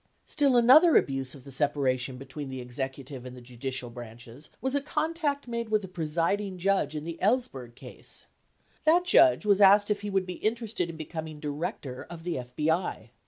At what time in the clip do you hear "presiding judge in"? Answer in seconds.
5.87-7.03